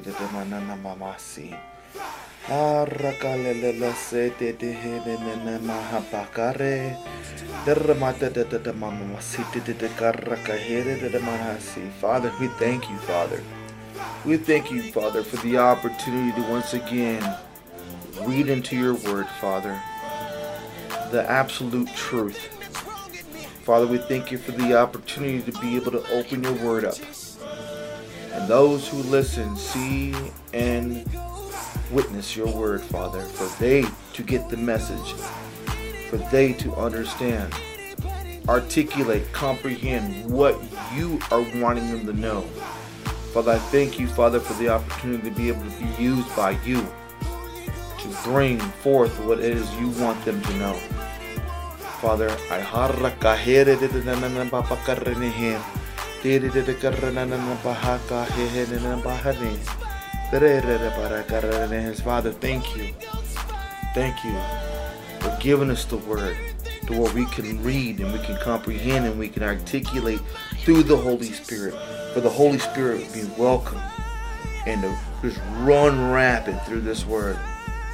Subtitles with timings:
[0.00, 1.54] de de manana mama si.
[2.48, 4.72] Raka lele la se de de.
[7.66, 11.82] De de de de de de de karaka hele de de maha si.
[12.00, 13.42] Father, we thank you, Father.
[14.24, 17.22] We thank you, Father, for the opportunity to once again
[18.22, 19.80] read into your word, Father,
[21.10, 22.55] the absolute truth.
[23.66, 26.94] Father, we thank you for the opportunity to be able to open your word up.
[28.32, 30.14] And those who listen, see,
[30.54, 31.04] and
[31.90, 35.14] witness your word, Father, for they to get the message,
[36.10, 37.52] for they to understand,
[38.48, 40.56] articulate, comprehend what
[40.94, 42.42] you are wanting them to know.
[43.32, 46.52] Father, I thank you, Father, for the opportunity to be able to be used by
[46.64, 46.86] you
[47.98, 51.05] to bring forth what it is you want them to know.
[52.00, 55.56] Father, I haraka here de de na na na ba pa karene he.
[56.22, 59.16] De de de de karana na na ba ha ka he he na na ba
[59.16, 59.56] ha ne.
[60.30, 61.98] De re re re ba ra karene.
[62.02, 62.92] Father, thank you.
[63.94, 64.36] Thank you
[65.20, 66.36] for giving us the word
[66.86, 70.20] to where we can read and we can comprehend and we can articulate
[70.64, 71.74] through the Holy Spirit.
[72.12, 73.80] For the Holy Spirit be welcome
[74.66, 77.38] and to just run rapid through this word.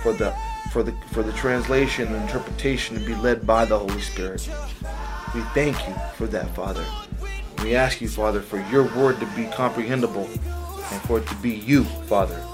[0.02, 0.34] For the
[0.70, 4.48] for the for the translation and interpretation to be led by the Holy Spirit.
[5.34, 6.84] We thank you for that, Father.
[7.62, 11.50] We ask you, Father, for your word to be comprehensible and for it to be
[11.50, 12.44] you, Father.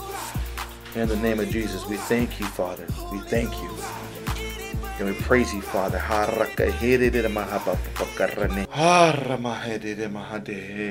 [0.94, 2.86] In the name of Jesus, we thank you, Father.
[3.12, 3.70] We thank you.
[4.98, 5.98] And we praise you, Father.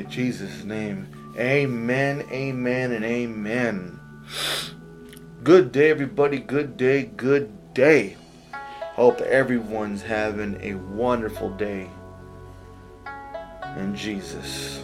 [0.10, 1.08] Jesus' name.
[1.38, 4.00] Amen, amen, and amen.
[5.44, 6.40] Good day, everybody.
[6.40, 8.18] Good day, good day.
[8.96, 11.88] Hope everyone's having a wonderful day
[13.78, 14.82] in Jesus.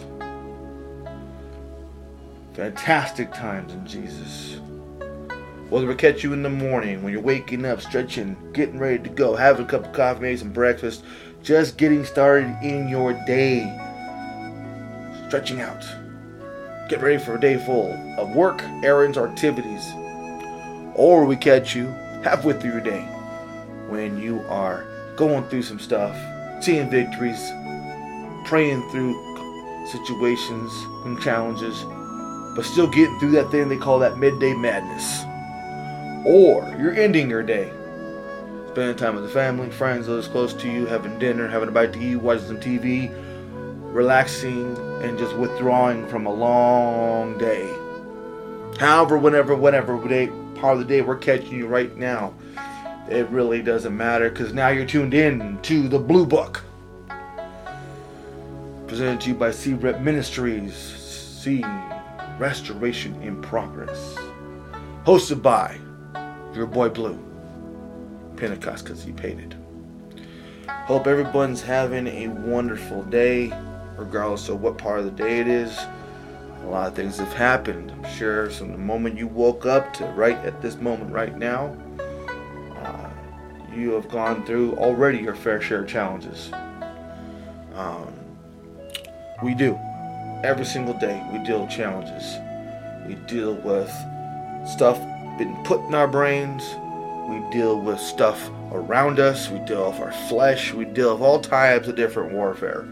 [2.52, 4.60] Fantastic times in Jesus.
[5.70, 9.08] Whether we catch you in the morning, when you're waking up, stretching, getting ready to
[9.08, 11.02] go, having a cup of coffee, maybe some breakfast,
[11.42, 13.64] just getting started in your day,
[15.26, 15.84] stretching out.
[16.88, 19.92] Get ready for a day full of work, errands, activities.
[20.94, 21.86] Or we catch you
[22.22, 23.02] halfway through your day
[23.88, 26.16] when you are going through some stuff,
[26.62, 27.50] seeing victories,
[28.44, 29.14] praying through
[29.86, 30.72] situations
[31.04, 31.84] and challenges,
[32.54, 35.24] but still getting through that thing they call that midday madness.
[36.26, 37.70] Or you're ending your day,
[38.70, 41.92] spending time with the family, friends, those close to you, having dinner, having a bite
[41.92, 43.12] to eat, watching some TV,
[43.92, 47.68] relaxing, and just withdrawing from a long day.
[48.78, 52.34] However, whenever, whatever day, part of the day we're catching you right now,
[53.08, 56.62] it really doesn't matter because now you're tuned in to the Blue Book.
[58.86, 61.64] Presented to you by C Rep Ministries, C
[62.38, 64.16] Restoration in Progress.
[65.04, 65.78] Hosted by
[66.54, 67.18] your boy Blue.
[68.36, 69.56] Pentecost because he painted.
[70.68, 73.52] Hope everyone's having a wonderful day,
[73.96, 75.78] regardless of what part of the day it is.
[76.64, 77.92] A lot of things have happened.
[77.92, 81.76] I'm sure from the moment you woke up to right at this moment right now,
[82.78, 83.10] uh,
[83.72, 86.50] you have gone through already your fair share of challenges.
[87.74, 88.12] Um,
[89.42, 89.78] we do.
[90.42, 92.38] Every single day we deal with challenges.
[93.06, 93.90] We deal with
[94.68, 94.98] stuff
[95.38, 96.64] being put in our brains.
[97.28, 101.40] We deal with stuff around us, we deal with our flesh, we deal with all
[101.40, 102.86] types of different warfare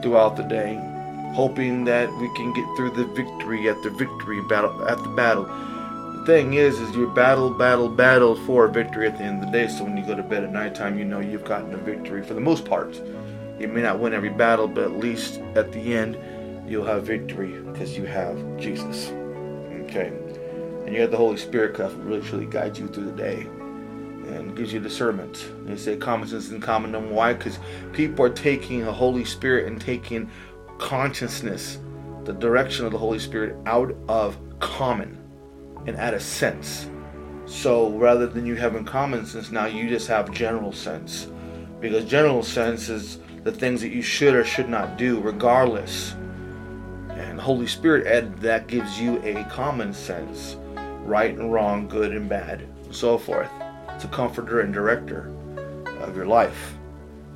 [0.00, 0.76] throughout the day,
[1.34, 5.44] hoping that we can get through the victory at the victory battle at the battle.
[5.44, 9.50] The thing is, is you battle, battle, battle for a victory at the end of
[9.50, 9.68] the day.
[9.68, 12.34] So when you go to bed at nighttime, you know you've gotten a victory for
[12.34, 12.94] the most part.
[13.58, 16.16] You may not win every battle, but at least at the end,
[16.66, 19.08] you'll have victory because you have Jesus.
[19.84, 20.12] Okay,
[20.86, 23.46] and you have the Holy Spirit that really truly guides you through the day
[24.26, 25.46] and gives you discernment.
[25.66, 27.10] They say common sense and common knowledge.
[27.10, 27.34] Why?
[27.34, 27.58] Because
[27.92, 30.30] people are taking a Holy Spirit and taking
[30.78, 31.78] consciousness,
[32.24, 35.18] the direction of the Holy Spirit, out of common
[35.86, 36.88] and out of sense.
[37.46, 41.28] So rather than you having common sense, now you just have general sense.
[41.80, 46.14] Because general sense is the things that you should or should not do, regardless.
[47.10, 50.56] And Holy Spirit added that gives you a common sense,
[51.02, 53.50] right and wrong, good and bad, and so forth.
[53.90, 55.30] It's a comforter and director
[56.00, 56.74] of your life.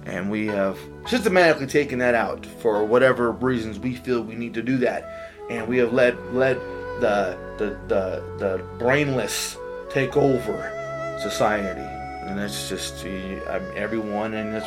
[0.09, 4.63] And we have systematically taken that out for whatever reasons we feel we need to
[4.63, 5.05] do that.
[5.51, 6.59] And we have let let
[7.01, 9.57] the the the, the brainless
[9.91, 10.73] take over
[11.21, 11.81] society.
[12.27, 13.41] And that's just mean,
[13.77, 14.65] everyone in this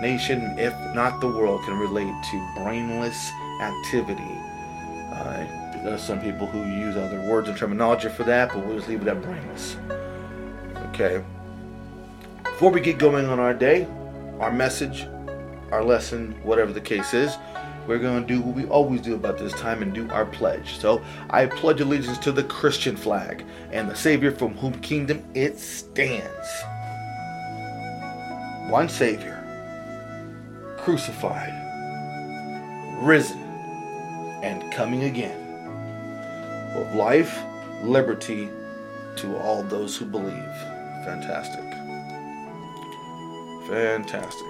[0.00, 3.30] nation, if not the world, can relate to brainless
[3.60, 4.38] activity.
[5.12, 5.46] Uh,
[5.84, 9.02] there's some people who use other words and terminology for that, but we'll just leave
[9.02, 9.76] it at brainless.
[10.88, 11.22] Okay.
[12.44, 13.86] Before we get going on our day,
[14.40, 15.06] our message,
[15.70, 17.36] our lesson, whatever the case is,
[17.86, 20.78] we're going to do what we always do about this time and do our pledge.
[20.78, 25.58] So I pledge allegiance to the Christian flag and the Savior from whom kingdom it
[25.58, 26.48] stands.
[28.70, 29.36] One Savior,
[30.78, 31.54] crucified,
[33.00, 33.38] risen,
[34.42, 35.46] and coming again.
[36.76, 37.40] With life,
[37.82, 38.50] liberty
[39.16, 40.54] to all those who believe.
[41.04, 41.67] Fantastic.
[43.68, 44.46] Fantastic.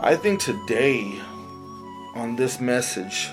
[0.00, 1.20] I think today,
[2.14, 3.28] on this message,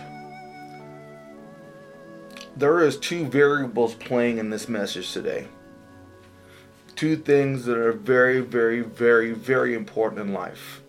[2.58, 5.48] there is two variables playing in this message today.
[6.96, 10.82] Two things that are very, very, very, very important in life.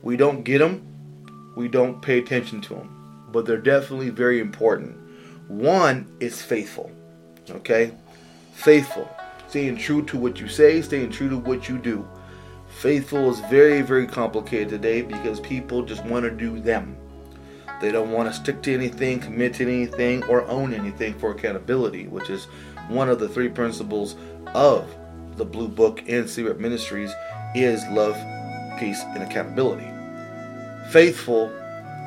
[0.00, 4.96] We don't get them, we don't pay attention to them, but they're definitely very important.
[5.48, 6.90] One is faithful,
[7.50, 7.92] okay?
[8.54, 9.06] Faithful.
[9.48, 12.06] Staying true to what you say, staying true to what you do.
[12.68, 16.96] Faithful is very, very complicated today because people just want to do them.
[17.80, 22.08] They don't want to stick to anything, commit to anything, or own anything for accountability,
[22.08, 22.44] which is
[22.88, 24.16] one of the three principles
[24.48, 24.94] of
[25.36, 27.12] the Blue Book and Secret Ministries
[27.54, 28.16] is love,
[28.78, 29.88] peace, and accountability.
[30.90, 31.46] Faithful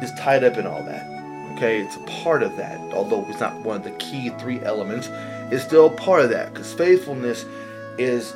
[0.03, 1.07] is tied up in all that.
[1.55, 5.07] Okay, it's a part of that, although it's not one of the key three elements.
[5.51, 7.45] It's still part of that because faithfulness
[7.97, 8.33] is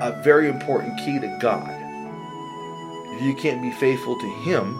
[0.00, 1.70] a very important key to God.
[3.14, 4.78] If you can't be faithful to Him,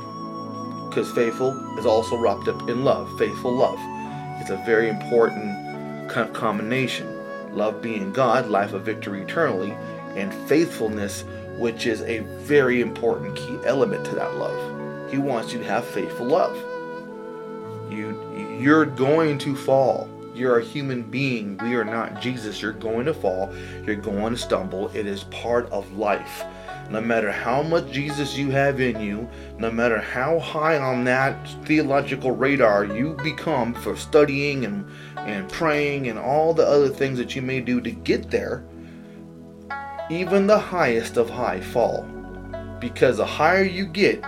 [0.89, 3.79] because faithful is also wrapped up in love, faithful love.
[4.41, 7.15] It's a very important kind of combination.
[7.55, 9.73] Love being God, life of victory eternally,
[10.17, 11.25] and faithfulness,
[11.59, 15.11] which is a very important key element to that love.
[15.11, 16.57] He wants you to have faithful love.
[17.91, 20.09] You you're going to fall.
[20.39, 21.59] You're a human being.
[21.59, 22.63] We are not Jesus.
[22.63, 23.53] You're going to fall.
[23.85, 24.89] You're going to stumble.
[24.95, 26.45] It is part of life.
[26.91, 29.29] No matter how much Jesus you have in you,
[29.59, 36.07] no matter how high on that theological radar you become for studying and, and praying
[36.07, 38.65] and all the other things that you may do to get there,
[40.09, 42.03] even the highest of high fall.
[42.79, 44.23] Because the higher you get,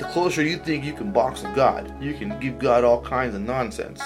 [0.00, 2.02] the closer you think you can box with God.
[2.02, 4.02] You can give God all kinds of nonsense.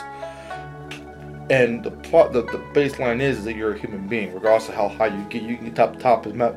[1.48, 4.88] And the plot, the, the baseline is, that you're a human being, regardless of how
[4.88, 5.42] high you get.
[5.42, 6.56] You can get top to top,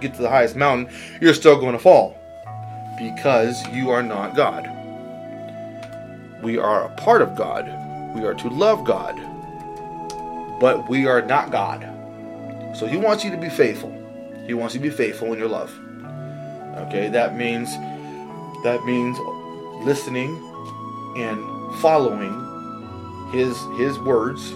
[0.00, 2.18] get to the highest mountain, you're still going to fall
[2.98, 4.70] because you are not God.
[6.42, 7.66] We are a part of God.
[8.14, 9.16] We are to love God,
[10.60, 11.88] but we are not God.
[12.76, 13.90] So He wants you to be faithful.
[14.46, 15.72] He wants you to be faithful in your love.
[16.86, 17.70] Okay, that means
[18.64, 19.18] that means
[19.84, 20.30] listening
[21.16, 22.32] and following
[23.34, 24.50] his his words,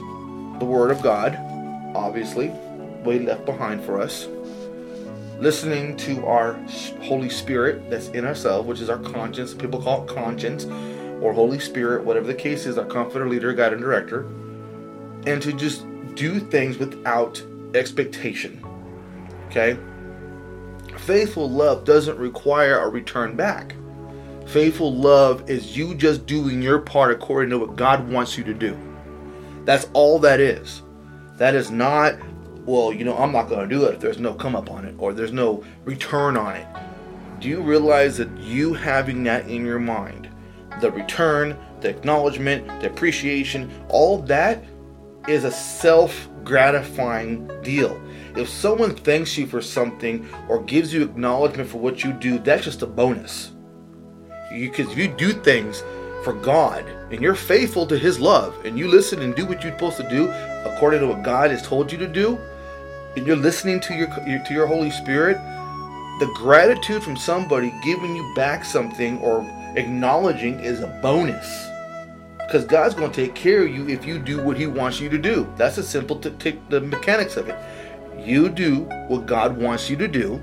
[0.58, 1.36] the word of God,
[1.94, 2.52] obviously,
[3.04, 4.28] he left behind for us.
[5.38, 6.54] Listening to our
[7.02, 9.54] Holy Spirit that's in ourselves, which is our conscience.
[9.54, 10.64] People call it conscience
[11.22, 14.26] or Holy Spirit, whatever the case is, our comforter, leader, guide, and director.
[15.26, 17.42] And to just do things without
[17.74, 18.64] expectation.
[19.48, 19.78] Okay?
[20.98, 23.74] Faithful love doesn't require a return back.
[24.48, 28.54] Faithful love is you just doing your part according to what God wants you to
[28.54, 28.78] do.
[29.66, 30.82] That's all that is.
[31.36, 32.18] That is not
[32.64, 34.86] well, you know, I'm not going to do it if there's no come up on
[34.86, 36.66] it or there's no return on it.
[37.40, 40.30] Do you realize that you having that in your mind,
[40.80, 44.64] the return, the acknowledgement, the appreciation, all that
[45.28, 48.00] is a self gratifying deal.
[48.34, 52.64] If someone thanks you for something or gives you acknowledgement for what you do, that's
[52.64, 53.52] just a bonus.
[54.50, 55.82] Because you do things
[56.24, 59.72] for God and you're faithful to His love and you listen and do what you're
[59.72, 60.30] supposed to do
[60.64, 62.38] according to what God has told you to do,
[63.16, 65.36] and you're listening to your to your Holy Spirit,
[66.20, 69.40] the gratitude from somebody giving you back something or
[69.76, 71.66] acknowledging is a bonus.
[72.38, 75.08] Because God's going to take care of you if you do what He wants you
[75.10, 75.52] to do.
[75.56, 77.56] That's a simple to take the mechanics of it.
[78.18, 80.42] You do what God wants you to do.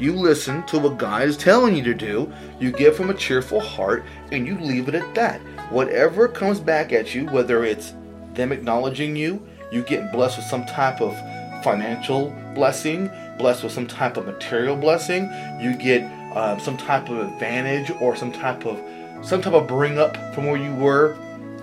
[0.00, 2.32] You listen to what God is telling you to do.
[2.58, 4.02] You give from a cheerful heart
[4.32, 5.42] and you leave it at that.
[5.70, 7.92] Whatever comes back at you, whether it's
[8.32, 11.14] them acknowledging you, you getting blessed with some type of
[11.62, 15.24] financial blessing, blessed with some type of material blessing,
[15.60, 16.02] you get
[16.34, 18.80] uh, some type of advantage or some type of
[19.22, 21.12] some type of bring up from where you were,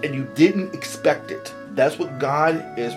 [0.04, 1.52] and you didn't expect it.
[1.72, 2.94] That's what God is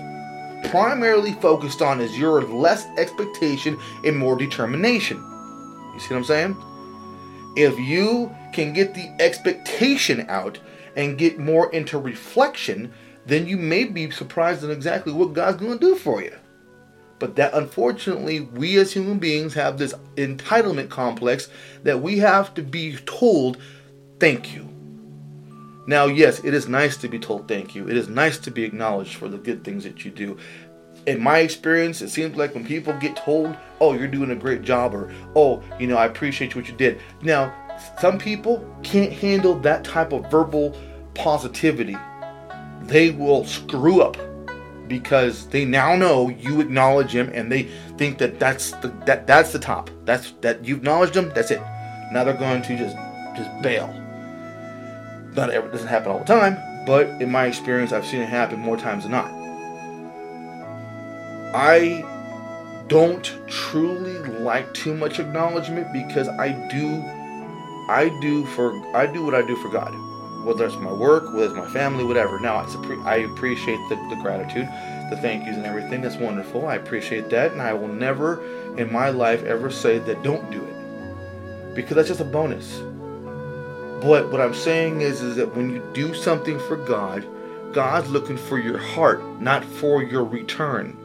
[0.70, 5.24] primarily focused on is your less expectation and more determination.
[6.00, 6.56] You see what I'm saying?
[7.56, 10.58] If you can get the expectation out
[10.96, 12.92] and get more into reflection,
[13.26, 16.34] then you may be surprised at exactly what God's going to do for you.
[17.18, 21.48] But that unfortunately, we as human beings have this entitlement complex
[21.82, 23.58] that we have to be told,
[24.18, 24.66] thank you.
[25.86, 27.88] Now, yes, it is nice to be told thank you.
[27.88, 30.38] It is nice to be acknowledged for the good things that you do.
[31.06, 34.62] In my experience, it seems like when people get told, oh, you're doing a great
[34.62, 37.00] job, or oh, you know, I appreciate what you did.
[37.22, 37.54] Now,
[37.98, 40.76] some people can't handle that type of verbal
[41.14, 41.96] positivity.
[42.82, 44.16] They will screw up
[44.88, 47.62] because they now know you acknowledge them and they
[47.96, 49.88] think that that's the that that's the top.
[50.04, 51.30] That's that you acknowledged them.
[51.34, 51.62] That's it.
[52.12, 52.96] Now they're going to just
[53.36, 53.88] just bail.
[55.34, 58.58] Not ever doesn't happen all the time, but in my experience, I've seen it happen
[58.58, 59.39] more times than not.
[61.54, 62.04] I
[62.86, 67.02] don't truly like too much acknowledgement because I do
[67.88, 69.92] I do for I do what I do for God.
[70.44, 72.38] Whether it's my work, whether it's my family, whatever.
[72.38, 72.64] Now
[73.04, 74.68] I appreciate the, the gratitude,
[75.10, 76.02] the thank yous and everything.
[76.02, 76.66] That's wonderful.
[76.66, 78.42] I appreciate that, and I will never
[78.76, 81.74] in my life ever say that don't do it.
[81.74, 82.78] Because that's just a bonus.
[84.02, 87.26] But what I'm saying is is that when you do something for God,
[87.72, 90.96] God's looking for your heart, not for your return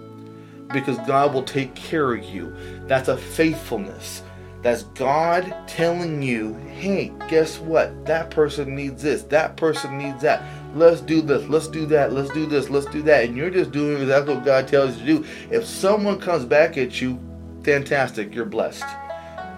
[0.75, 2.55] because God will take care of you.
[2.87, 4.21] That's a faithfulness.
[4.61, 8.05] That's God telling you, hey, guess what?
[8.05, 9.23] That person needs this.
[9.23, 10.43] That person needs that.
[10.75, 11.47] Let's do this.
[11.47, 12.13] Let's do that.
[12.13, 12.69] Let's do this.
[12.69, 13.25] Let's do that.
[13.25, 15.29] And you're just doing exactly what God tells you to do.
[15.51, 17.19] If someone comes back at you,
[17.63, 18.33] fantastic.
[18.33, 18.83] You're blessed.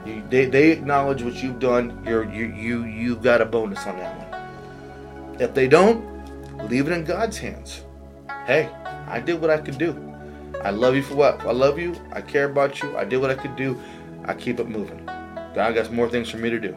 [0.06, 2.04] You, they, they acknowledge what you've done.
[2.06, 5.42] You're, you you you got a bonus on that one.
[5.42, 7.84] If they don't, leave it in God's hands.
[8.46, 8.70] Hey,
[9.08, 9.94] I did what I could do.
[10.68, 11.40] I love you for what?
[11.46, 11.96] I love you.
[12.12, 12.98] I care about you.
[12.98, 13.80] I did what I could do.
[14.26, 15.06] I keep it moving.
[15.56, 16.76] God got more things for me to do.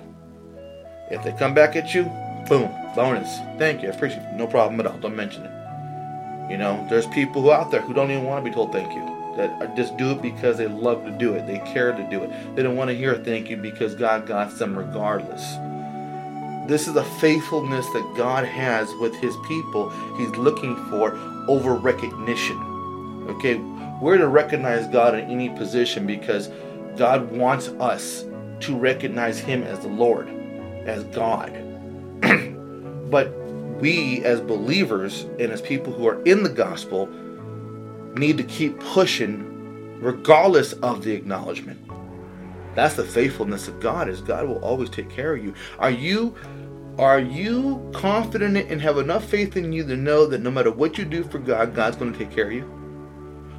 [1.11, 2.05] If they come back at you,
[2.49, 3.41] boom, bonus.
[3.59, 3.89] Thank you.
[3.89, 4.35] I appreciate it.
[4.35, 4.97] No problem at all.
[4.99, 6.53] Don't mention it.
[6.53, 8.95] You know, there's people who out there who don't even want to be told thank
[8.95, 9.05] you.
[9.37, 11.49] That just do it because they love to do it.
[11.49, 12.55] They care to do it.
[12.55, 15.43] They don't want to hear a thank you because God got them regardless.
[16.69, 19.91] This is a faithfulness that God has with his people.
[20.17, 21.17] He's looking for
[21.49, 22.71] over recognition.
[23.31, 23.61] Okay,
[24.01, 26.51] we're to recognize God in any position because
[26.97, 28.25] God wants us
[28.61, 30.29] to recognize Him as the Lord,
[30.87, 31.53] as God.
[33.11, 33.31] but
[33.81, 37.09] we, as believers and as people who are in the gospel,
[38.15, 39.47] need to keep pushing
[40.01, 41.79] regardless of the acknowledgement.
[42.75, 45.55] That's the faithfulness of God is God will always take care of you.
[45.79, 46.35] Are you
[46.99, 50.99] are you confident and have enough faith in you to know that no matter what
[50.99, 52.80] you do for God, God's going to take care of you?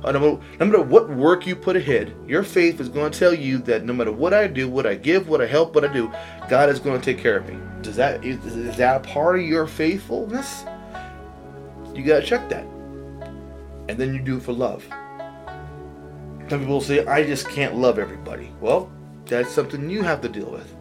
[0.04, 3.20] Uh, no, matter, no matter what work you put ahead, your faith is going to
[3.20, 5.86] tell you that no matter what I do, what I give, what I help, what
[5.86, 6.12] I do,
[6.50, 7.58] God is going to take care of me.
[7.84, 10.66] Does that is, is that a part of your faithfulness?
[11.94, 12.66] You got to check that,
[13.90, 14.84] and then you do it for love.
[16.50, 18.92] Some people say, "I just can't love everybody." Well,
[19.26, 20.74] that's something you have to deal with.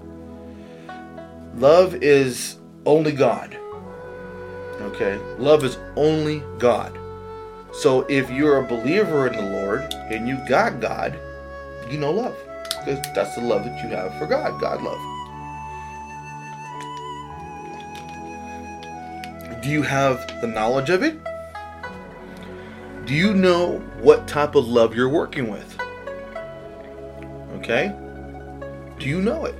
[1.57, 3.57] Love is only God.
[4.81, 6.97] Okay, love is only God.
[7.73, 11.19] So if you're a believer in the Lord and you got God,
[11.91, 12.37] you know love.
[12.79, 14.99] Because that's the love that you have for God, God love.
[19.63, 21.19] Do you have the knowledge of it?
[23.05, 25.79] Do you know what type of love you're working with?
[27.57, 27.95] Okay?
[28.99, 29.55] Do you know it?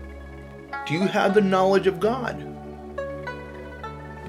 [0.87, 2.47] Do you have the knowledge of God?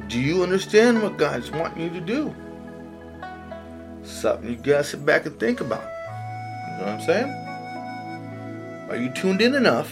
[0.10, 2.36] Do you understand what God's wanting you to do?
[4.22, 5.82] Something you gotta sit back and think about.
[5.82, 7.30] You know what I'm saying?
[8.92, 9.92] Are you tuned in enough,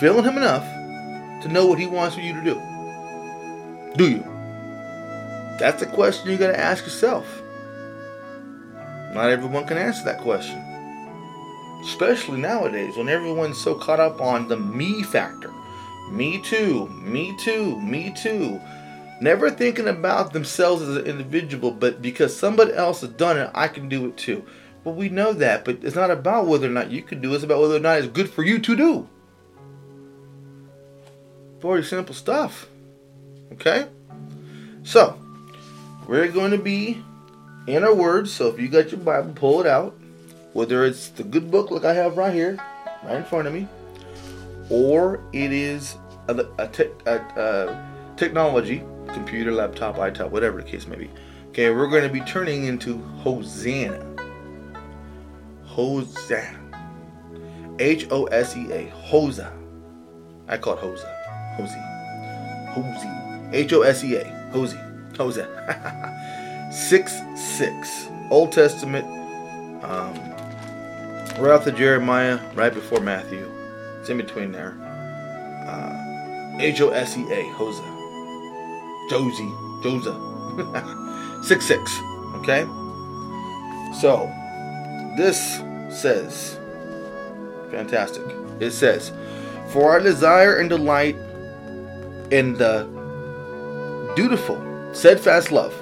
[0.00, 0.64] feeling Him enough,
[1.42, 2.54] to know what He wants for you to do?
[3.96, 4.22] Do you?
[5.58, 7.26] That's a question you gotta ask yourself.
[9.12, 10.58] Not everyone can answer that question.
[11.82, 15.52] Especially nowadays when everyone's so caught up on the me factor.
[16.10, 18.58] Me too, me too, me too.
[19.20, 23.68] Never thinking about themselves as an individual, but because somebody else has done it, I
[23.68, 24.44] can do it too.
[24.84, 27.36] Well, we know that, but it's not about whether or not you can do it,
[27.36, 29.08] it's about whether or not it's good for you to do.
[31.60, 32.68] Very simple stuff.
[33.52, 33.86] Okay?
[34.82, 35.18] So,
[36.06, 37.02] we're going to be
[37.66, 39.98] in our words, so if you got your Bible, pull it out.
[40.52, 42.56] Whether it's the good book like I have right here,
[43.02, 43.66] right in front of me,
[44.70, 45.96] or it is
[46.28, 48.82] a, a, te- a, a technology,
[49.16, 51.10] computer, laptop, iTop, whatever the case may be.
[51.48, 54.04] Okay, we're going to be turning into Hosanna.
[55.64, 56.60] Hosanna.
[57.78, 58.92] H O S E A.
[59.08, 59.50] Hosa.
[60.48, 61.10] I call it Hosa.
[61.56, 61.80] Hosey.
[62.74, 63.56] Hosey.
[63.56, 64.24] H O S E A.
[64.52, 64.78] Hosey.
[65.12, 66.72] Hosa.
[66.72, 68.08] 6 6.
[68.30, 69.06] Old Testament.
[69.82, 70.14] Um,
[71.38, 73.50] right after Jeremiah, right before Matthew.
[74.00, 74.76] It's in between there.
[75.66, 77.44] Uh, H O S E A.
[77.54, 77.95] Hosa.
[79.08, 79.52] Josie.
[79.82, 80.14] Josa.
[81.44, 82.00] 6 6.
[82.36, 82.66] Okay?
[84.00, 84.32] So,
[85.16, 86.58] this says,
[87.70, 88.24] fantastic.
[88.60, 89.12] It says,
[89.72, 91.16] For our desire and delight
[92.30, 92.86] in the
[94.16, 94.60] dutiful,
[94.92, 95.74] steadfast love,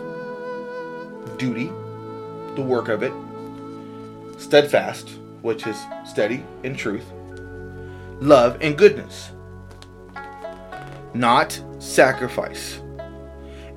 [1.39, 1.73] duty,
[2.55, 3.13] the work of it,
[4.41, 5.09] steadfast,
[5.43, 7.11] which is steady in truth,
[8.21, 9.33] love and goodness,
[11.15, 12.81] not sacrifice,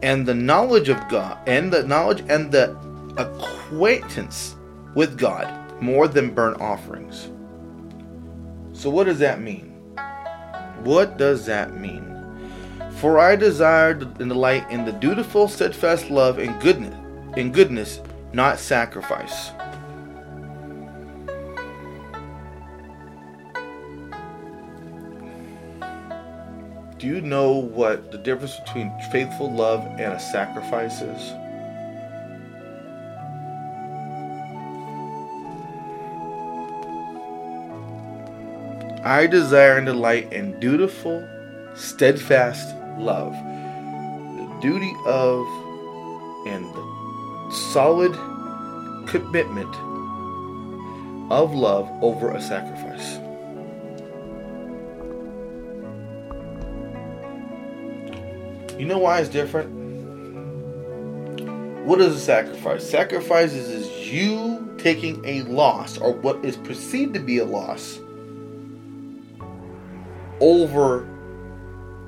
[0.01, 2.77] and the knowledge of God, and the knowledge and the
[3.17, 4.55] acquaintance
[4.93, 5.47] with God
[5.81, 7.29] more than burnt offerings.
[8.73, 9.73] So, what does that mean?
[10.83, 12.13] What does that mean?
[12.97, 16.95] For I desire and delight in the dutiful, steadfast love and goodness,
[17.35, 18.01] in goodness,
[18.33, 19.51] not sacrifice.
[26.99, 31.31] Do you know what the difference between faithful love and a sacrifice is?
[39.05, 41.23] I desire and delight in dutiful,
[41.75, 43.33] steadfast love.
[43.33, 45.45] The duty of
[46.47, 48.13] and the solid
[49.07, 49.73] commitment
[51.31, 53.26] of love over a sacrifice.
[58.77, 59.75] You know why it's different?
[61.85, 62.87] What is a sacrifice?
[62.87, 67.99] Sacrifices is you taking a loss or what is perceived to be a loss
[70.39, 71.07] over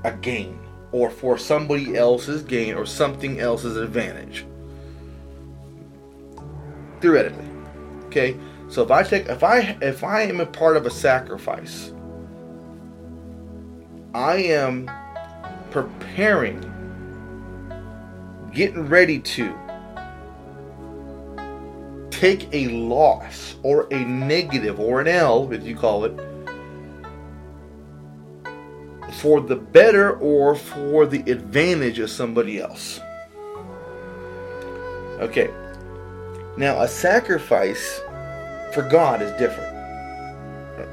[0.04, 0.60] a gain
[0.92, 4.46] or for somebody else's gain or something else's advantage.
[7.02, 7.46] Theoretically.
[8.08, 8.38] Okay?
[8.68, 11.94] So if I take if I if I am a part of a sacrifice,
[14.14, 14.90] I am
[15.72, 16.60] preparing
[18.54, 19.54] getting ready to
[22.10, 26.20] take a loss or a negative or an L, as you call it,
[29.14, 33.00] for the better or for the advantage of somebody else.
[35.20, 35.50] Okay.
[36.58, 38.02] Now, a sacrifice
[38.74, 39.76] for God is different.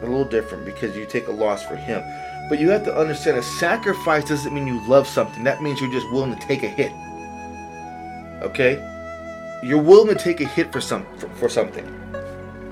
[0.02, 2.02] A little different because you take a loss for Him.
[2.48, 5.42] But you have to understand a sacrifice doesn't mean you love something.
[5.44, 6.92] That means you're just willing to take a hit.
[8.42, 8.76] Okay?
[9.62, 11.84] You're willing to take a hit for some for, for something.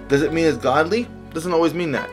[0.09, 1.09] Does it mean it's godly?
[1.33, 2.09] Doesn't always mean that.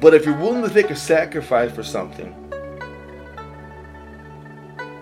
[0.00, 2.34] But if you're willing to take a sacrifice for something,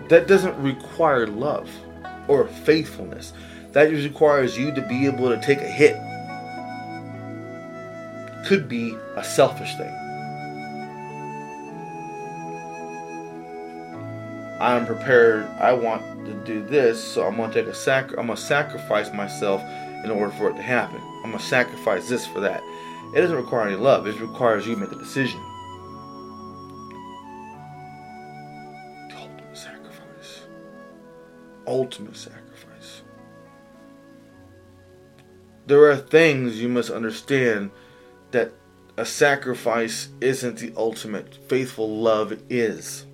[0.09, 1.69] that doesn't require love
[2.27, 3.33] or faithfulness.
[3.73, 5.95] That just requires you to be able to take a hit.
[8.45, 9.95] Could be a selfish thing.
[14.59, 15.45] I'm prepared.
[15.59, 18.11] I want to do this, so I'm gonna take a sac.
[18.11, 19.61] I'm gonna sacrifice myself
[20.03, 21.01] in order for it to happen.
[21.23, 22.61] I'm gonna sacrifice this for that.
[23.15, 24.05] It doesn't require any love.
[24.05, 25.39] It requires you to make a decision.
[29.09, 30.41] The ultimate sacrifice.
[31.65, 33.01] ultimate sacrifice.
[35.67, 37.71] There are things you must understand
[38.31, 38.51] that
[38.97, 41.35] a sacrifice isn't the ultimate.
[41.47, 43.05] Faithful love is.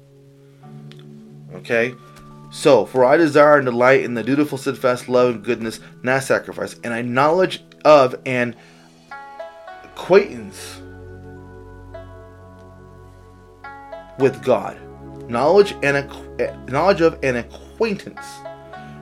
[1.53, 1.93] Okay?
[2.51, 6.75] So, for I desire and delight in the dutiful, steadfast love and goodness, not sacrifice,
[6.83, 8.55] and I knowledge of and
[9.83, 10.81] acquaintance
[14.19, 14.79] with God.
[15.29, 18.25] Knowledge and acqu- eh, knowledge of and acquaintance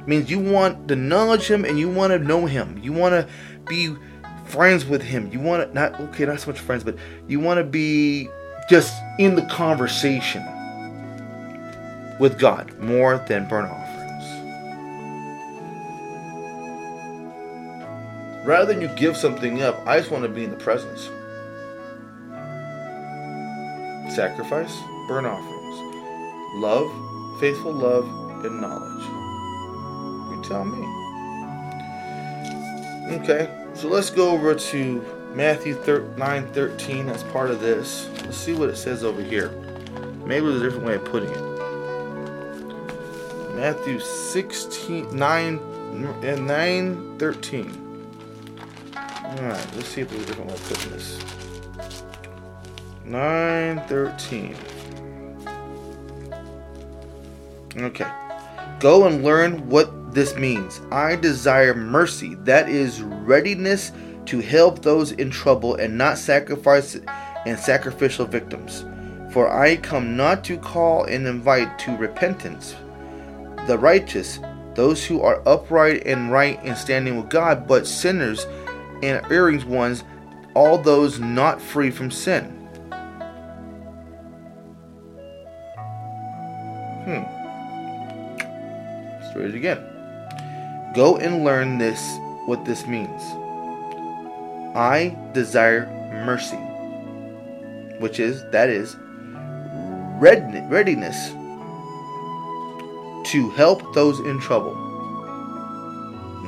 [0.06, 2.80] means you want to knowledge Him and you want to know Him.
[2.82, 3.28] You want to
[3.68, 3.96] be
[4.54, 5.32] friends with Him.
[5.32, 6.96] You want to not okay, not so much friends, but
[7.28, 8.30] you want to be
[8.70, 10.44] just in the conversation
[12.20, 14.24] with God more than burnt offerings.
[18.46, 21.10] Rather than you give something up, I just want to be in the presence.
[24.14, 25.78] Sacrifice, burnt offerings,
[26.58, 26.92] love,
[27.40, 28.06] faithful love,
[28.46, 29.04] and knowledge.
[30.30, 30.86] You tell me.
[33.18, 35.02] Okay, so let's go over to
[35.34, 35.76] Matthew
[36.18, 38.10] 9 13 as part of this.
[38.24, 39.50] Let's see what it says over here.
[40.26, 41.54] Maybe there's a different way of putting it.
[43.56, 45.60] Matthew 16, 9,
[46.24, 47.80] and 9, 13.
[48.96, 51.24] Alright, let's see if there's a different way of putting this.
[53.06, 54.56] 9, 13.
[57.78, 58.12] Okay.
[58.80, 60.82] Go and learn what this means.
[60.92, 63.92] I desire mercy, that is readiness
[64.26, 66.98] to help those in trouble and not sacrifice
[67.46, 68.86] and sacrificial victims.
[69.32, 72.76] For I come not to call and invite to repentance
[73.68, 74.40] the righteous,
[74.76, 78.46] those who are upright and right in standing with God, but sinners
[79.02, 80.04] and erring ones,
[80.54, 82.44] all those not free from sin.
[87.06, 87.24] Hmm.
[89.22, 89.94] Let's read it again.
[90.94, 93.22] Go and learn this, what this means.
[94.76, 95.88] I desire
[96.26, 96.58] mercy,
[98.00, 98.96] which is, that is,
[100.20, 101.32] readiness
[103.32, 104.76] to help those in trouble.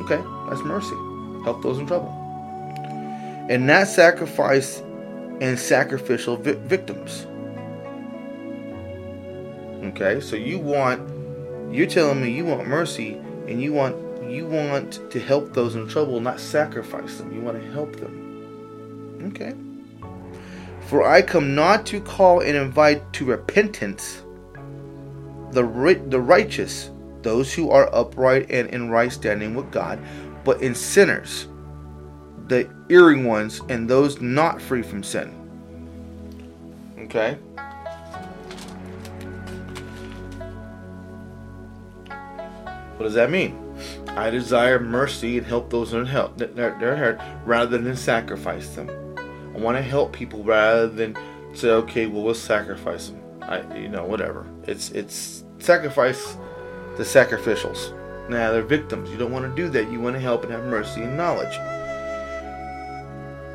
[0.02, 0.96] Okay, that's mercy.
[1.44, 2.10] Help those in trouble.
[3.50, 4.80] And not sacrifice
[5.42, 7.26] and sacrificial vi- victims.
[9.88, 11.02] Okay, so you want
[11.74, 13.14] you're telling me you want mercy
[13.48, 13.96] and you want
[14.30, 17.34] you want to help those in trouble, not sacrifice them.
[17.34, 19.24] You want to help them.
[19.28, 19.54] Okay.
[20.88, 24.22] For I come not to call and invite to repentance
[25.52, 25.64] the
[26.10, 30.00] the righteous, those who are upright and in right standing with God,
[30.44, 31.48] but in sinners,
[32.48, 35.34] the erring ones, and those not free from sin.
[37.00, 37.38] Okay.
[42.98, 43.65] What does that mean?
[44.10, 48.90] I desire mercy and help those in help that they're hurt rather than sacrifice them.
[49.56, 51.18] I want to help people rather than
[51.54, 53.22] say, okay, well, we'll sacrifice them.
[53.42, 54.46] I, you know, whatever.
[54.64, 56.38] It's it's sacrifice
[56.98, 57.94] the sacrificials.
[58.30, 59.10] Now they're victims.
[59.10, 59.92] You don't want to do that.
[59.92, 61.56] You want to help and have mercy and knowledge.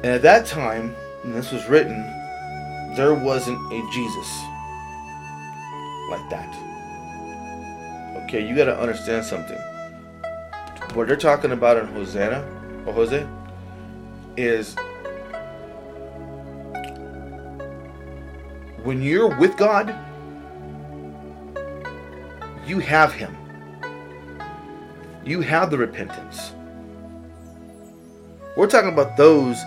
[0.02, 2.02] And at that time, when this was written,
[2.96, 4.42] there wasn't a Jesus
[6.10, 6.54] like that.
[8.24, 9.58] Okay, you got to understand something.
[10.94, 12.44] What they're talking about in Hosanna
[12.84, 13.26] or Jose
[14.36, 14.74] is
[18.82, 19.94] when you're with God,
[22.66, 23.36] you have Him.
[25.24, 26.52] You have the repentance.
[28.56, 29.58] We're talking about those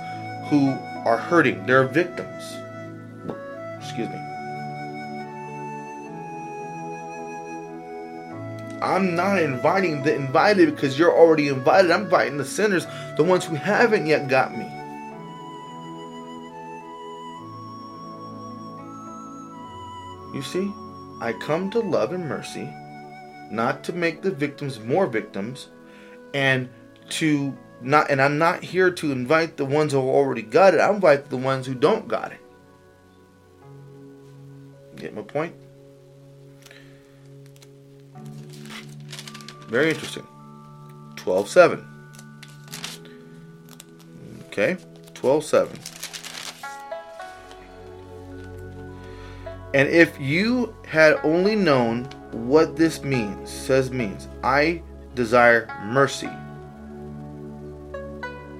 [0.49, 0.71] who
[1.05, 2.43] are hurting, they're victims.
[3.79, 4.32] Excuse me.
[8.83, 11.89] I'm not inviting the invited because you're already invited.
[11.89, 14.65] I'm inviting the sinners, the ones who haven't yet got me.
[20.35, 20.69] You see,
[21.21, 22.69] I come to love and mercy,
[23.49, 25.69] not to make the victims more victims,
[26.33, 26.67] and
[27.11, 30.81] to not and I'm not here to invite the ones who already got it.
[30.81, 32.41] I invite the ones who don't got it.
[34.97, 35.55] Get my point?
[39.73, 40.27] Very interesting.
[41.15, 41.83] 12 7.
[44.45, 44.77] Okay,
[45.15, 45.79] 12 7.
[49.73, 54.83] And if you had only known what this means, says means, I
[55.15, 56.29] desire mercy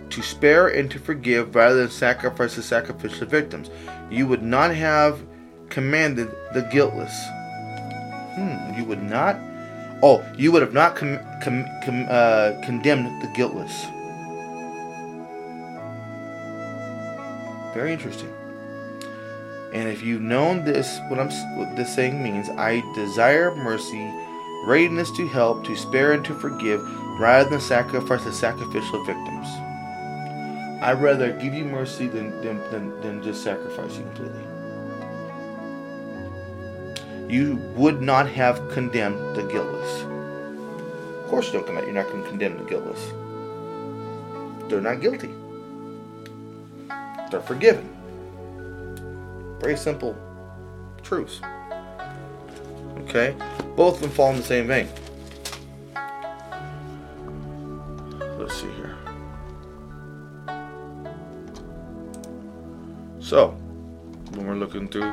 [0.10, 3.70] to spare and to forgive rather than sacrifice the sacrificial victims,
[4.10, 5.24] you would not have
[5.70, 7.14] commanded the guiltless.
[8.34, 9.38] Hmm, you would not
[10.06, 13.86] Oh, you would have not com- com- com- uh, condemned the guiltless.
[17.74, 18.28] Very interesting.
[19.72, 24.12] And if you've known this, what I'm what this saying means, I desire mercy,
[24.66, 26.82] readiness to help, to spare, and to forgive,
[27.18, 29.48] rather than sacrifice the sacrificial victims.
[30.84, 34.53] I'd rather give you mercy than than, than, than just sacrifice you completely.
[37.34, 40.04] You would not have condemned the guiltless.
[41.24, 41.68] Of course, don't.
[41.68, 43.04] You're not going to condemn the guiltless.
[44.70, 45.32] They're not guilty.
[47.32, 47.90] They're forgiven.
[49.60, 50.16] Very simple
[51.02, 51.42] truths.
[53.00, 53.36] Okay?
[53.76, 54.88] Both of them fall in the same vein.
[58.38, 58.96] Let's see here.
[63.20, 63.58] So,
[64.36, 65.12] when we're looking through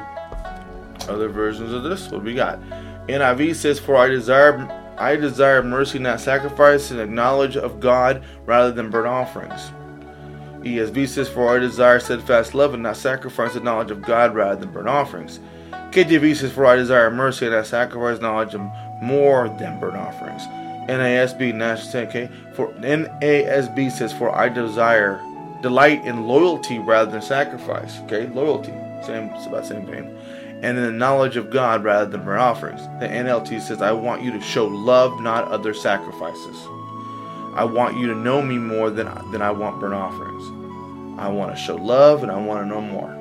[1.10, 2.60] other versions of this, what we got?
[3.08, 4.68] NIV says, For I desire
[5.00, 9.72] I desire mercy, not sacrifice, and acknowledge of God rather than burnt offerings.
[10.62, 14.60] ESV says, For I desire steadfast love and not sacrifice the knowledge of God rather
[14.60, 15.40] than burnt offerings.
[15.72, 18.60] KJV says, For I desire mercy and not sacrifice knowledge of
[19.02, 20.42] more than burnt offerings.
[20.90, 25.18] NASB, National okay, for NASB says, For I desire
[25.62, 28.00] delight in loyalty rather than sacrifice.
[28.00, 30.14] Okay, loyalty, same, it's about same vein.
[30.62, 32.80] And in the knowledge of God rather than burnt offerings.
[33.00, 36.56] The NLT says, I want you to show love, not other sacrifices.
[37.54, 40.44] I want you to know me more than, than I want burnt offerings.
[41.18, 43.16] I want to show love and I want to know more.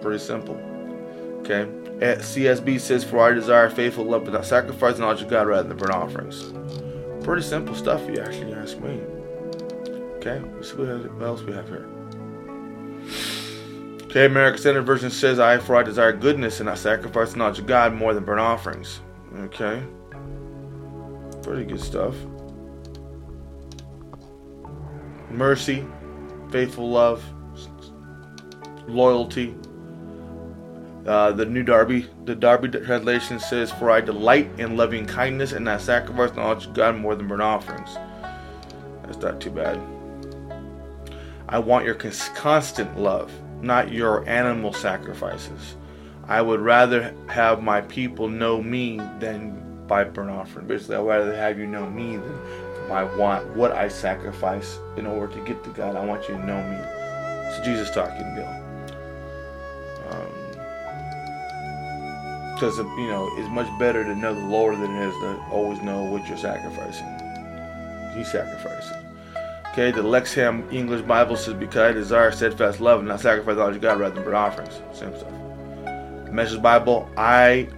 [0.00, 0.54] Pretty simple.
[1.40, 1.70] Okay.
[2.00, 5.76] Eh, HCSB says, For I desire faithful love without sacrifice, knowledge of God rather than
[5.76, 6.52] burnt offerings.
[7.24, 9.00] Pretty simple stuff, if you actually ask me.
[10.16, 11.86] Okay, let's see what else we have here.
[14.08, 17.66] Okay, American Standard Version says, I, for I desire goodness and I sacrifice, knowledge of
[17.66, 19.02] God more than burnt offerings.
[19.40, 19.82] Okay.
[21.42, 22.14] Pretty good stuff.
[25.30, 25.84] Mercy,
[26.50, 27.22] faithful love,
[28.86, 29.54] loyalty.
[31.06, 35.68] Uh, the New Darby, the Darby translation says, "For I delight in loving kindness and
[35.68, 37.94] I sacrifice knowledge of God more than burnt offerings."
[39.02, 39.78] That's not too bad.
[41.46, 43.30] I want your cons- constant love,
[43.62, 45.76] not your animal sacrifices.
[46.26, 50.66] I would rather have my people know me than by burnt offering.
[50.66, 55.32] Basically, I'd rather have you know me than by want what I sacrifice in order
[55.34, 55.96] to get to God.
[55.96, 56.76] I want you to know me.
[57.48, 58.48] It's Jesus talking, Bill.
[60.10, 60.48] Um,
[62.54, 65.80] because you know, it's much better to know the Lord than it is to always
[65.80, 67.06] know what you're sacrificing.
[68.14, 69.07] He's sacrificing.
[69.78, 73.76] Okay, the Lexham English Bible says, "Because I desire steadfast love and not sacrifice knowledge
[73.76, 75.30] of God rather than burnt offerings." Same stuff.
[76.32, 77.68] Message Bible, I,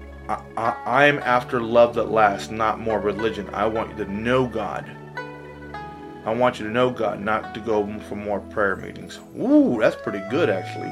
[0.57, 3.51] I, I am after love that lasts, not more religion.
[3.53, 4.91] I want you to know God.
[6.25, 9.21] I want you to know God, not to go for more prayer meetings.
[9.39, 10.91] Ooh, that's pretty good, actually.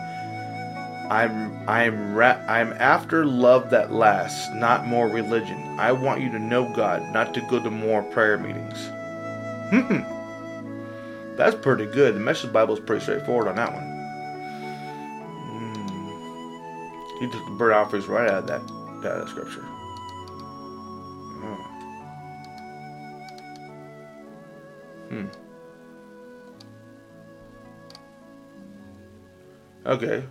[1.10, 5.56] I'm I'm ra- I'm after love that lasts, not more religion.
[5.78, 8.90] I want you to know God, not to go to more prayer meetings.
[9.70, 10.17] Hmm.
[11.38, 12.16] That's pretty good.
[12.16, 13.84] The Message Bible is pretty straightforward on that one.
[15.54, 17.20] Mm.
[17.20, 18.60] He took the burnt offerings right out of that,
[19.08, 19.64] out of scripture.
[25.08, 25.26] Hmm.
[29.86, 30.24] Okay.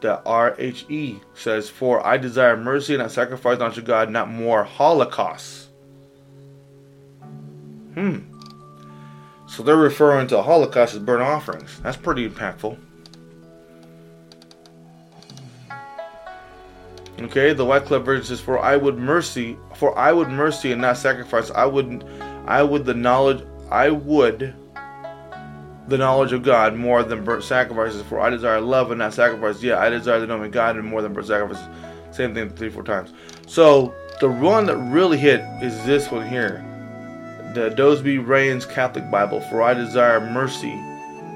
[0.00, 5.68] The RHE says, For I desire mercy and not sacrifice unto God, not more holocausts.
[7.94, 8.31] Hmm.
[9.62, 11.78] So they're referring to holocaust as burnt offerings.
[11.84, 12.76] That's pretty impactful.
[17.20, 20.96] Okay, the Wycliffe version says, "For I would mercy, for I would mercy and not
[20.96, 21.52] sacrifice.
[21.52, 22.04] I would,
[22.48, 24.52] I would the knowledge, I would
[25.86, 28.02] the knowledge of God more than burnt sacrifices.
[28.02, 29.62] For I desire love and not sacrifice.
[29.62, 31.68] Yeah, I desire the knowing of God and more than burnt sacrifices.
[32.10, 33.12] Same thing three, four times.
[33.46, 36.64] So the one that really hit is this one here,
[37.54, 39.40] the Douay-Rheims Catholic Bible.
[39.40, 40.72] For I desire mercy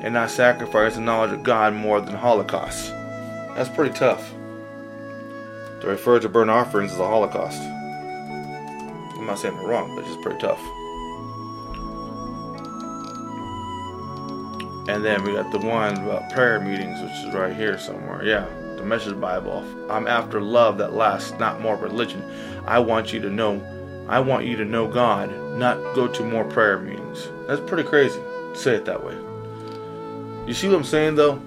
[0.02, 2.90] and not sacrifice the knowledge of God more than Holocaust.
[3.54, 4.32] That's pretty tough.
[5.80, 7.60] To refer to burnt offerings as a Holocaust.
[7.60, 10.60] I'm not saying they're wrong, but it's just pretty tough.
[14.88, 18.24] And then we got the one about prayer meetings, which is right here somewhere.
[18.24, 19.64] Yeah, the Message Bible.
[19.90, 22.22] I'm after love that lasts, not more religion.
[22.66, 23.60] I want you to know,
[24.08, 27.28] I want you to know God, not go to more prayer meetings.
[27.48, 28.20] That's pretty crazy.
[28.54, 29.14] Say it that way.
[30.46, 31.40] You see what I'm saying, though?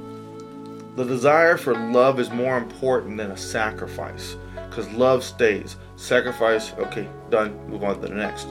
[0.95, 4.35] The desire for love is more important than a sacrifice,
[4.69, 5.77] because love stays.
[5.95, 7.57] Sacrifice, okay, done.
[7.69, 8.49] Move on to the next.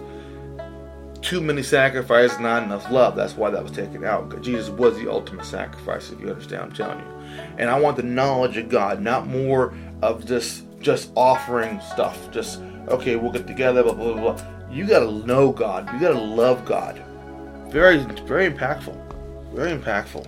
[1.20, 3.14] Too many sacrifices, not enough love.
[3.16, 4.30] That's why that was taken out.
[4.30, 7.06] Because Jesus was the ultimate sacrifice, if you understand I'm telling you.
[7.58, 12.30] And I want the knowledge of God, not more of just just offering stuff.
[12.30, 14.32] Just okay, we'll get together, blah blah blah.
[14.34, 14.44] blah.
[14.70, 15.90] You gotta know God.
[15.92, 17.02] You gotta love God.
[17.68, 18.96] Very, very impactful.
[19.54, 20.26] Very impactful.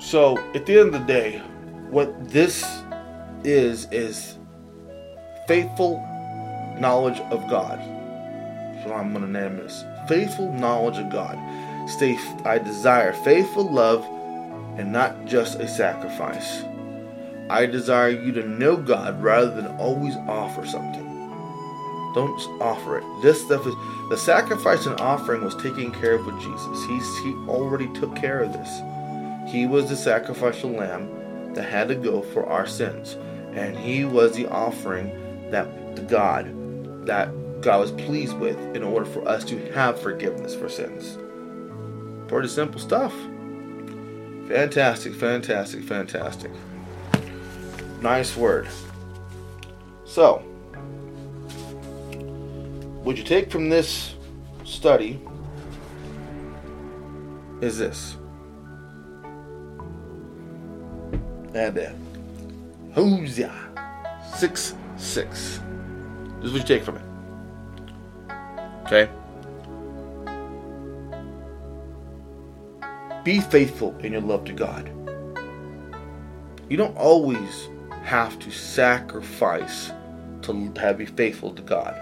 [0.00, 1.38] So at the end of the day,
[1.90, 2.64] what this
[3.44, 4.38] is is
[5.48, 5.98] faithful
[6.78, 7.78] knowledge of God.
[8.84, 11.38] So I'm gonna name this faithful knowledge of God.
[11.88, 12.18] Stay.
[12.44, 14.04] I desire faithful love,
[14.78, 16.62] and not just a sacrifice.
[17.52, 21.04] I desire you to know God rather than always offer something.
[22.14, 23.04] Don't offer it.
[23.20, 23.74] This stuff is
[24.08, 26.84] the sacrifice and offering was taken care of with Jesus.
[26.86, 29.52] He's he already took care of this.
[29.52, 33.18] He was the sacrificial lamb that had to go for our sins.
[33.52, 36.46] And he was the offering that God
[37.06, 37.28] that
[37.60, 41.18] God was pleased with in order for us to have forgiveness for sins.
[42.28, 43.12] Pretty simple stuff.
[44.48, 46.50] Fantastic, fantastic, fantastic.
[48.02, 48.68] Nice word.
[50.04, 50.38] So,
[53.04, 54.16] what you take from this
[54.64, 55.20] study
[57.60, 58.16] is this.
[61.54, 61.94] And there.
[62.92, 63.54] Hosea
[64.34, 65.60] 6 6.
[66.40, 67.04] This is what you take from it.
[68.86, 69.08] Okay?
[73.22, 74.90] Be faithful in your love to God.
[76.68, 77.68] You don't always
[78.02, 79.92] have to sacrifice
[80.42, 82.00] to have be faithful to God.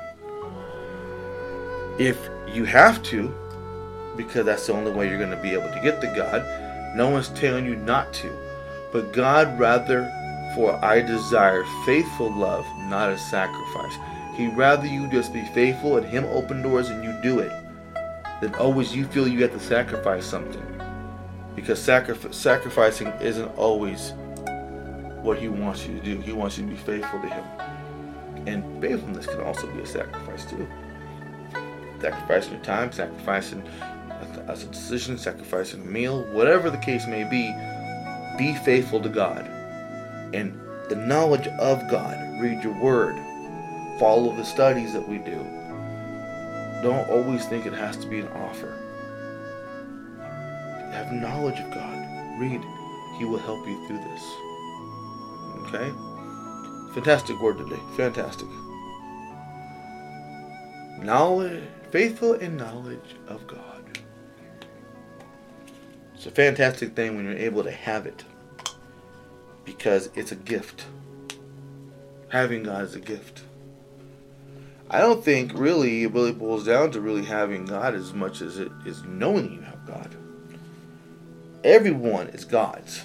[1.98, 2.18] If
[2.52, 3.34] you have to,
[4.16, 7.10] because that's the only way you're going to be able to get to God, no
[7.10, 8.30] one's telling you not to.
[8.92, 10.10] But God rather
[10.54, 13.94] for I desire faithful love, not a sacrifice.
[14.34, 17.52] He'd rather you just be faithful and Him open doors and you do it
[18.40, 20.66] than always you feel you have to sacrifice something.
[21.54, 24.12] Because sacrif- sacrificing isn't always
[25.22, 26.20] what He wants you to do.
[26.20, 27.44] He wants you to be faithful to Him.
[28.46, 30.66] And faithfulness can also be a sacrifice too.
[32.00, 33.62] Sacrificing your time, sacrificing
[34.48, 37.54] as a decision, sacrificing a meal, whatever the case may be,
[38.38, 39.46] be faithful to God
[40.32, 42.16] and the knowledge of God.
[42.40, 43.16] Read your word.
[43.98, 45.44] Follow the studies that we do.
[46.82, 48.76] Don't always think it has to be an offer.
[50.92, 52.40] Have knowledge of God.
[52.40, 52.62] Read.
[53.18, 54.49] He will help you through this.
[55.72, 55.92] Okay?
[56.94, 57.80] Fantastic word today.
[57.96, 58.48] Fantastic.
[61.00, 64.00] Knowledge, faithful in knowledge of God.
[66.14, 68.24] It's a fantastic thing when you're able to have it
[69.64, 70.86] because it's a gift.
[72.28, 73.42] Having God is a gift.
[74.90, 78.58] I don't think really it really boils down to really having God as much as
[78.58, 80.16] it is knowing you have God.
[81.62, 83.02] Everyone is God's.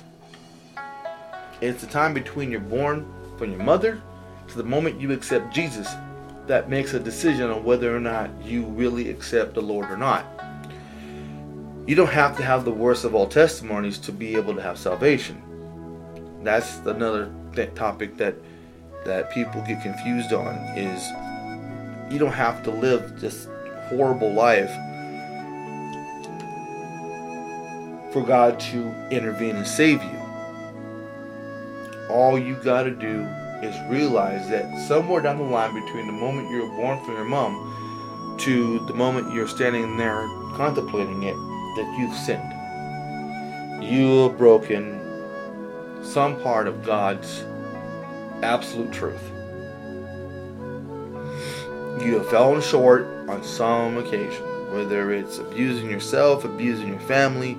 [1.68, 4.02] It's the time between you're born from your mother
[4.48, 5.88] to the moment you accept Jesus
[6.48, 10.26] that makes a decision on whether or not you really accept the Lord or not.
[11.88, 14.78] You don't have to have the worst of all testimonies to be able to have
[14.78, 15.42] salvation
[16.46, 18.36] that's another th- topic that
[19.06, 21.10] that people get confused on is
[22.12, 23.48] you don't have to live this
[23.90, 24.72] horrible life
[28.12, 30.25] for God to intervene and save you.
[32.16, 33.28] All you got to do
[33.62, 37.26] is realize that somewhere down the line between the moment you were born from your
[37.26, 40.26] mom to the moment you're standing there
[40.56, 41.36] contemplating it
[41.76, 43.84] that you've sinned.
[43.84, 45.02] You have broken
[46.06, 47.44] some part of God's
[48.44, 49.22] absolute truth.
[52.02, 57.58] You have fallen short on some occasion, whether it's abusing yourself, abusing your family,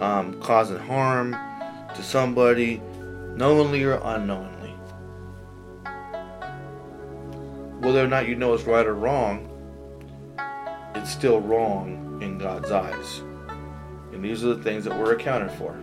[0.00, 1.36] um, causing harm
[1.94, 2.80] to somebody,
[3.36, 4.70] knowingly or unknowingly.
[7.80, 9.48] Whether or not you know it's right or wrong,
[10.94, 13.18] it's still wrong in God's eyes.
[14.12, 15.78] And these are the things that we're accounted for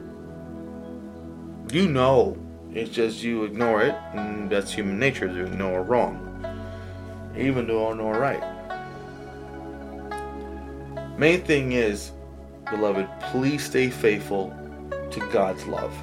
[1.72, 2.38] you know
[2.74, 6.28] it's just you ignore it and that's human nature to ignore wrong
[7.38, 8.43] even though I know right
[11.18, 12.12] main thing is
[12.70, 14.54] beloved please stay faithful
[15.12, 15.93] to God's love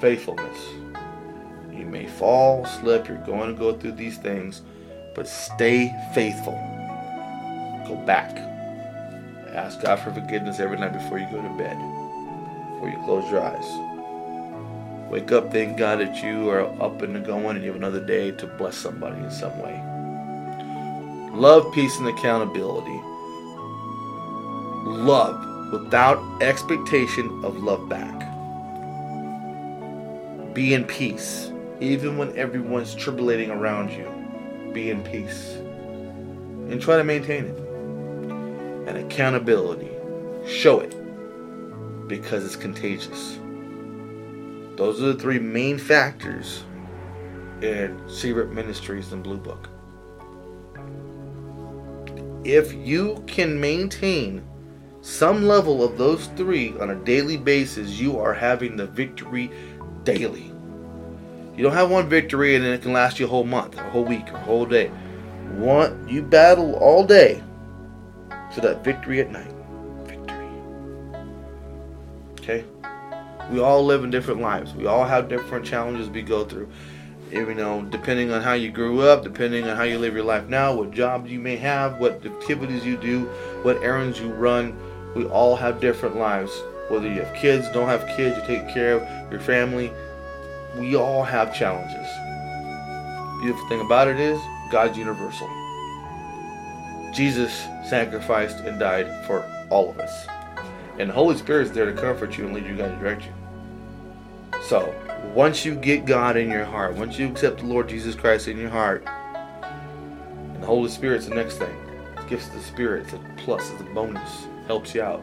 [0.00, 0.58] faithfulness
[1.72, 4.62] you may fall slip you're going to go through these things
[5.14, 6.54] but stay faithful
[7.86, 8.36] go back
[9.54, 11.76] ask God for forgiveness every night before you go to bed
[12.72, 13.90] before you close your eyes
[15.10, 18.30] Wake up, thank God that you are up and going and you have another day
[18.30, 19.74] to bless somebody in some way.
[21.36, 23.00] Love, peace, and accountability.
[24.86, 28.29] Love without expectation of love back.
[30.52, 34.10] Be in peace, even when everyone's tribulating around you.
[34.72, 35.54] Be in peace.
[35.54, 37.58] And try to maintain it.
[38.88, 39.90] And accountability.
[40.46, 40.96] Show it.
[42.08, 43.38] Because it's contagious.
[44.76, 46.64] Those are the three main factors
[47.62, 49.68] in Secret Ministries and Blue Book.
[52.44, 54.42] If you can maintain
[55.02, 59.50] some level of those three on a daily basis, you are having the victory
[60.04, 60.52] daily.
[61.56, 63.90] You don't have one victory and then it can last you a whole month, a
[63.90, 64.88] whole week, a whole day.
[65.56, 67.42] One, you battle all day
[68.54, 69.52] to that victory at night.
[70.04, 70.48] Victory.
[72.40, 72.64] Okay?
[73.50, 74.74] We all live in different lives.
[74.74, 76.68] We all have different challenges we go through.
[77.30, 80.48] You know, depending on how you grew up, depending on how you live your life
[80.48, 83.24] now, what jobs you may have, what activities you do,
[83.62, 84.76] what errands you run,
[85.14, 86.50] we all have different lives.
[86.90, 89.92] Whether you have kids, don't have kids, you take care of your family,
[90.76, 92.08] we all have challenges.
[93.40, 94.40] Beautiful thing about it is
[94.72, 95.48] God's universal.
[97.14, 97.52] Jesus
[97.88, 100.26] sacrificed and died for all of us.
[100.98, 103.24] And the Holy Spirit is there to comfort you and lead you, guide, and direct
[103.24, 103.32] you.
[104.64, 104.92] So,
[105.32, 108.58] once you get God in your heart, once you accept the Lord Jesus Christ in
[108.58, 111.74] your heart, and the Holy Spirit's the next thing.
[112.28, 115.22] Gifts of the Spirit, it's a plus, it's a bonus, helps you out.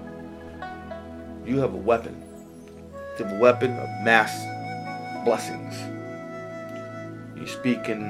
[1.48, 2.22] You have a weapon.
[3.18, 4.36] You have a weapon of mass
[5.24, 5.76] blessings.
[7.40, 8.02] You speak in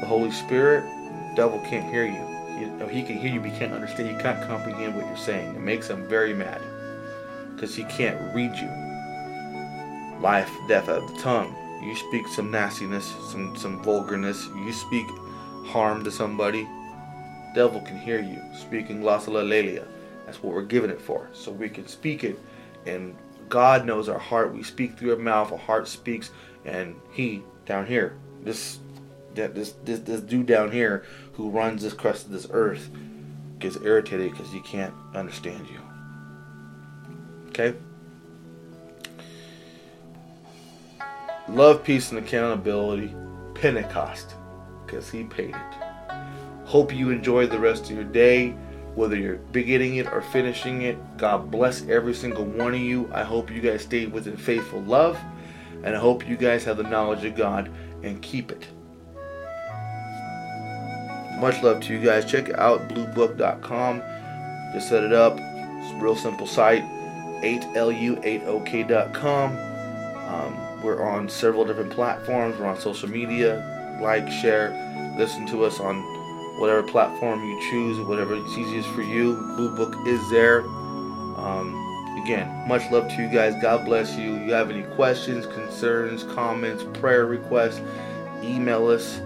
[0.00, 0.84] the Holy Spirit,
[1.30, 2.28] the devil can't hear you.
[2.58, 4.14] He, he can hear you, but he can't understand.
[4.14, 5.54] He can't comprehend what you're saying.
[5.54, 6.60] It makes him very mad
[7.54, 8.68] because he can't read you
[10.20, 11.54] life, death of the tongue.
[11.82, 14.48] You speak some nastiness, some some vulgarness.
[14.48, 15.06] You speak
[15.68, 16.68] harm to somebody.
[17.54, 19.86] Devil can hear you speaking glossolalia.
[20.28, 22.38] That's what we're giving it for, so we can speak it.
[22.84, 23.16] And
[23.48, 24.52] God knows our heart.
[24.52, 25.50] We speak through our mouth.
[25.50, 26.32] Our heart speaks,
[26.66, 28.78] and He down here, this
[29.32, 32.90] this this this dude down here who runs this crust of this earth,
[33.58, 35.80] gets irritated because he can't understand you.
[37.48, 37.74] Okay.
[41.48, 43.14] Love, peace, and accountability.
[43.54, 44.34] Pentecost.
[44.84, 45.84] Because he paid it.
[46.66, 48.54] Hope you enjoy the rest of your day.
[48.98, 53.08] Whether you're beginning it or finishing it, God bless every single one of you.
[53.14, 55.16] I hope you guys stay within faithful love.
[55.84, 57.70] And I hope you guys have the knowledge of God
[58.02, 58.66] and keep it.
[61.38, 62.28] Much love to you guys.
[62.28, 64.02] Check out bluebook.com.
[64.72, 65.34] Just set it up.
[65.38, 66.82] It's a real simple site.
[67.44, 69.56] 8lu8ok.com.
[70.26, 72.58] Um, we're on several different platforms.
[72.58, 73.98] We're on social media.
[74.02, 74.72] Like, share,
[75.16, 76.17] listen to us on
[76.58, 79.36] whatever platform you choose, whatever it's easiest for you.
[79.56, 80.60] Blue Book is there.
[81.36, 81.74] Um,
[82.22, 83.54] again, much love to you guys.
[83.62, 84.34] God bless you.
[84.34, 87.80] You have any questions, concerns, comments, prayer requests,
[88.42, 89.20] email us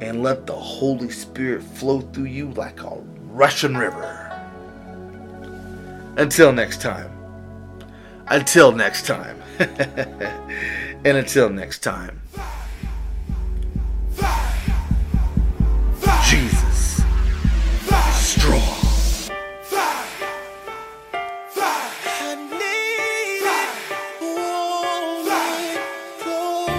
[0.00, 2.96] And let the Holy Spirit flow through you like a
[3.32, 4.20] rushing river.
[6.16, 7.10] Until next time.
[8.28, 9.42] Until next time.
[9.58, 12.22] and until next time.
[16.30, 16.53] Jesus.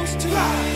[0.06, 0.75] To me.